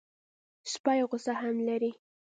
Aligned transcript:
سپي 0.71 0.99
غصه 1.09 1.33
هم 1.41 1.55
لري. 1.67 1.91